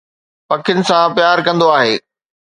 [0.47, 1.95] پکين سان پيار ڪندو آهي